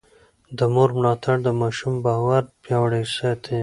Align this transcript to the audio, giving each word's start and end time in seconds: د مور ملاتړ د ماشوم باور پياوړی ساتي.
د 0.57 0.59
مور 0.73 0.89
ملاتړ 0.97 1.35
د 1.43 1.49
ماشوم 1.61 1.93
باور 2.05 2.43
پياوړی 2.63 3.03
ساتي. 3.17 3.59